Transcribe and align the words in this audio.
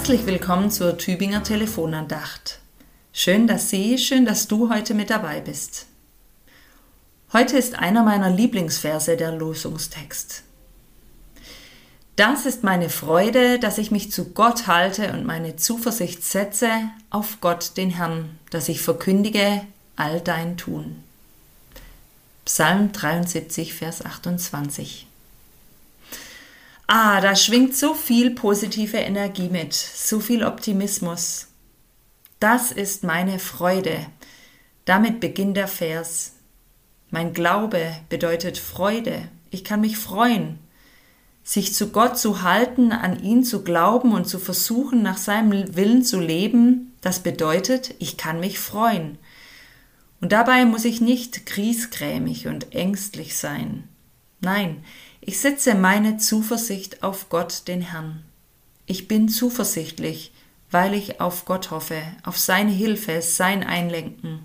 Herzlich 0.00 0.24
willkommen 0.24 0.70
zur 0.70 0.96
Tübinger 0.96 1.42
Telefonandacht. 1.42 2.60
Schön, 3.12 3.46
dass 3.46 3.68
Sie, 3.68 3.98
schön, 3.98 4.24
dass 4.24 4.48
du 4.48 4.70
heute 4.70 4.94
mit 4.94 5.10
dabei 5.10 5.42
bist. 5.42 5.88
Heute 7.34 7.58
ist 7.58 7.78
einer 7.78 8.02
meiner 8.02 8.30
Lieblingsverse 8.30 9.18
der 9.18 9.32
Losungstext. 9.32 10.42
Das 12.16 12.46
ist 12.46 12.64
meine 12.64 12.88
Freude, 12.88 13.58
dass 13.58 13.76
ich 13.76 13.90
mich 13.90 14.10
zu 14.10 14.30
Gott 14.30 14.66
halte 14.66 15.12
und 15.12 15.26
meine 15.26 15.56
Zuversicht 15.56 16.24
setze 16.24 16.70
auf 17.10 17.42
Gott 17.42 17.76
den 17.76 17.90
Herrn, 17.90 18.38
dass 18.48 18.70
ich 18.70 18.80
verkündige 18.80 19.60
all 19.96 20.22
dein 20.22 20.56
Tun. 20.56 21.04
Psalm 22.46 22.92
73, 22.92 23.74
Vers 23.74 24.02
28. 24.02 25.09
Ah, 26.92 27.20
da 27.20 27.36
schwingt 27.36 27.76
so 27.76 27.94
viel 27.94 28.32
positive 28.32 28.96
Energie 28.96 29.48
mit, 29.48 29.74
so 29.74 30.18
viel 30.18 30.42
Optimismus. 30.42 31.46
Das 32.40 32.72
ist 32.72 33.04
meine 33.04 33.38
Freude. 33.38 34.08
Damit 34.86 35.20
beginnt 35.20 35.56
der 35.56 35.68
Vers. 35.68 36.32
Mein 37.10 37.32
Glaube 37.32 37.94
bedeutet 38.08 38.58
Freude. 38.58 39.28
Ich 39.50 39.62
kann 39.62 39.82
mich 39.82 39.98
freuen. 39.98 40.58
Sich 41.44 41.74
zu 41.74 41.90
Gott 41.90 42.18
zu 42.18 42.42
halten, 42.42 42.90
an 42.90 43.22
ihn 43.22 43.44
zu 43.44 43.62
glauben 43.62 44.12
und 44.12 44.26
zu 44.26 44.40
versuchen, 44.40 45.00
nach 45.00 45.18
seinem 45.18 45.76
Willen 45.76 46.02
zu 46.02 46.18
leben, 46.18 46.92
das 47.02 47.20
bedeutet, 47.20 47.94
ich 48.00 48.16
kann 48.16 48.40
mich 48.40 48.58
freuen. 48.58 49.16
Und 50.20 50.32
dabei 50.32 50.64
muss 50.64 50.84
ich 50.84 51.00
nicht 51.00 51.46
griesgrämig 51.46 52.48
und 52.48 52.74
ängstlich 52.74 53.36
sein. 53.36 53.84
Nein, 54.40 54.82
ich 55.20 55.40
setze 55.40 55.74
meine 55.74 56.16
Zuversicht 56.16 57.02
auf 57.02 57.28
Gott, 57.28 57.68
den 57.68 57.82
Herrn. 57.82 58.22
Ich 58.86 59.06
bin 59.06 59.28
zuversichtlich, 59.28 60.32
weil 60.70 60.94
ich 60.94 61.20
auf 61.20 61.44
Gott 61.44 61.70
hoffe, 61.70 62.00
auf 62.24 62.38
seine 62.38 62.70
Hilfe, 62.70 63.20
sein 63.22 63.62
Einlenken. 63.62 64.40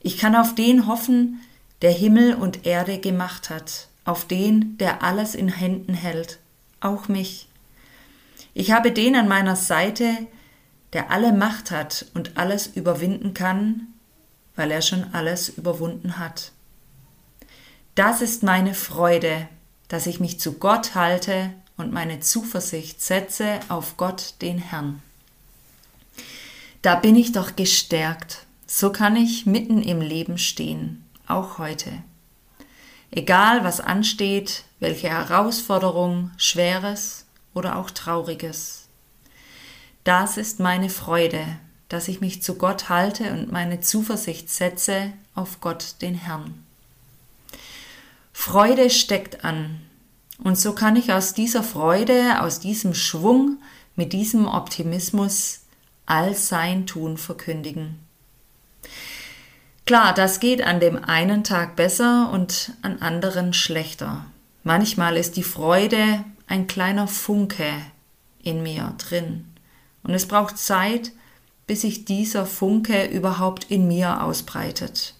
Ich 0.00 0.18
kann 0.18 0.34
auf 0.34 0.54
den 0.54 0.86
hoffen, 0.86 1.40
der 1.82 1.92
Himmel 1.92 2.34
und 2.34 2.66
Erde 2.66 2.98
gemacht 2.98 3.50
hat, 3.50 3.88
auf 4.04 4.26
den, 4.26 4.78
der 4.78 5.02
alles 5.02 5.34
in 5.34 5.48
Händen 5.48 5.94
hält, 5.94 6.38
auch 6.80 7.08
mich. 7.08 7.48
Ich 8.54 8.72
habe 8.72 8.90
den 8.90 9.16
an 9.16 9.28
meiner 9.28 9.56
Seite, 9.56 10.10
der 10.92 11.10
alle 11.10 11.32
Macht 11.32 11.70
hat 11.70 12.06
und 12.14 12.36
alles 12.36 12.66
überwinden 12.66 13.34
kann, 13.34 13.88
weil 14.56 14.70
er 14.70 14.82
schon 14.82 15.12
alles 15.12 15.48
überwunden 15.48 16.18
hat. 16.18 16.52
Das 17.94 18.22
ist 18.22 18.42
meine 18.42 18.72
Freude, 18.72 19.48
dass 19.88 20.06
ich 20.06 20.18
mich 20.18 20.40
zu 20.40 20.54
Gott 20.54 20.94
halte 20.94 21.52
und 21.76 21.92
meine 21.92 22.20
Zuversicht 22.20 23.02
setze 23.02 23.60
auf 23.68 23.98
Gott 23.98 24.34
den 24.40 24.56
Herrn. 24.56 25.02
Da 26.80 26.94
bin 26.94 27.16
ich 27.16 27.32
doch 27.32 27.54
gestärkt. 27.54 28.46
So 28.66 28.90
kann 28.90 29.14
ich 29.14 29.44
mitten 29.44 29.82
im 29.82 30.00
Leben 30.00 30.38
stehen, 30.38 31.04
auch 31.26 31.58
heute. 31.58 31.90
Egal 33.10 33.62
was 33.62 33.80
ansteht, 33.80 34.64
welche 34.80 35.10
Herausforderung, 35.10 36.30
Schweres 36.38 37.26
oder 37.52 37.76
auch 37.76 37.90
Trauriges. 37.90 38.88
Das 40.02 40.38
ist 40.38 40.60
meine 40.60 40.88
Freude, 40.88 41.44
dass 41.90 42.08
ich 42.08 42.22
mich 42.22 42.42
zu 42.42 42.54
Gott 42.54 42.88
halte 42.88 43.32
und 43.32 43.52
meine 43.52 43.80
Zuversicht 43.80 44.48
setze 44.48 45.12
auf 45.34 45.60
Gott 45.60 45.96
den 46.00 46.14
Herrn. 46.14 46.64
Freude 48.44 48.90
steckt 48.90 49.44
an. 49.44 49.80
Und 50.42 50.58
so 50.58 50.74
kann 50.74 50.96
ich 50.96 51.12
aus 51.12 51.32
dieser 51.32 51.62
Freude, 51.62 52.42
aus 52.42 52.58
diesem 52.58 52.92
Schwung, 52.92 53.58
mit 53.94 54.12
diesem 54.12 54.48
Optimismus 54.48 55.60
all 56.06 56.34
sein 56.34 56.84
Tun 56.88 57.18
verkündigen. 57.18 58.00
Klar, 59.86 60.12
das 60.12 60.40
geht 60.40 60.60
an 60.60 60.80
dem 60.80 61.04
einen 61.04 61.44
Tag 61.44 61.76
besser 61.76 62.30
und 62.32 62.72
an 62.82 62.98
anderen 62.98 63.52
schlechter. 63.52 64.24
Manchmal 64.64 65.16
ist 65.16 65.36
die 65.36 65.44
Freude 65.44 66.24
ein 66.48 66.66
kleiner 66.66 67.06
Funke 67.06 67.70
in 68.42 68.64
mir 68.64 68.92
drin. 68.98 69.46
Und 70.02 70.14
es 70.14 70.26
braucht 70.26 70.58
Zeit, 70.58 71.12
bis 71.68 71.82
sich 71.82 72.06
dieser 72.06 72.44
Funke 72.44 73.04
überhaupt 73.04 73.70
in 73.70 73.86
mir 73.86 74.24
ausbreitet. 74.24 75.14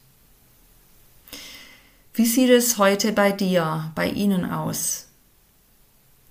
Wie 2.15 2.27
sieht 2.27 2.51
es 2.51 2.77
heute 2.77 3.13
bei 3.13 3.33
dir, 3.33 3.91
bei 3.95 4.09
Ihnen 4.09 4.51
aus? 4.51 5.07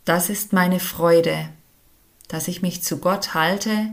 Das 0.06 0.30
ist 0.30 0.53
meine 0.53 0.80
Freude, 0.80 1.50
dass 2.28 2.47
ich 2.47 2.62
mich 2.62 2.84
zu 2.84 2.97
Gott 2.97 3.34
halte 3.34 3.88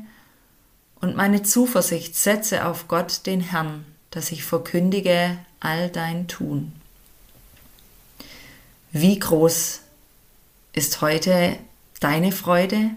und 1.01 1.17
meine 1.17 1.43
Zuversicht 1.43 2.15
setze 2.15 2.67
auf 2.67 2.89
Gott 2.89 3.25
den 3.25 3.41
Herrn, 3.41 3.87
dass 4.11 4.33
ich 4.33 4.45
verkündige 4.45 5.39
all 5.61 5.89
dein 5.89 6.29
Tun. 6.29 6.73
Wie 8.93 9.19
groß 9.19 9.81
ist 10.75 11.01
heute 11.01 11.57
deine 12.01 12.33
Freude? 12.33 12.91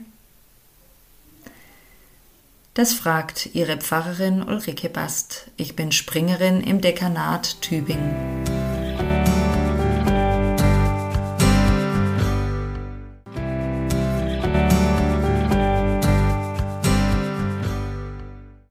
Das 2.74 2.94
fragt 2.94 3.48
Ihre 3.54 3.78
Pfarrerin 3.78 4.44
Ulrike 4.44 4.90
Bast. 4.90 5.48
Ich 5.56 5.76
bin 5.76 5.92
Springerin 5.92 6.62
im 6.62 6.82
Dekanat 6.82 7.62
Tübingen. 7.62 8.41